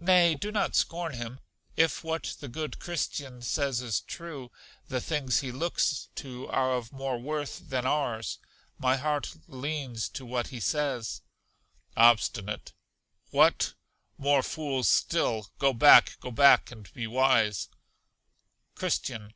Nay, 0.00 0.34
do 0.34 0.52
not 0.52 0.76
scorn 0.76 1.14
him; 1.14 1.40
if 1.74 2.04
what 2.04 2.36
the 2.40 2.46
good 2.46 2.78
Christian 2.78 3.40
says 3.40 3.80
is 3.80 4.02
true, 4.02 4.50
the 4.88 5.00
things 5.00 5.40
he 5.40 5.50
looks 5.50 6.10
to 6.16 6.46
are 6.50 6.74
of 6.74 6.92
more 6.92 7.18
worth 7.18 7.70
than 7.70 7.86
ours: 7.86 8.36
my 8.76 8.98
heart 8.98 9.34
leans 9.48 10.10
to 10.10 10.26
what 10.26 10.48
he 10.48 10.60
says. 10.60 11.22
Obstinate. 11.96 12.74
What! 13.30 13.72
more 14.18 14.42
fools 14.42 14.90
still! 14.90 15.48
Go 15.58 15.72
back, 15.72 16.20
go 16.20 16.30
back, 16.30 16.70
and 16.70 16.92
be 16.92 17.06
wise. 17.06 17.68
Christian. 18.74 19.32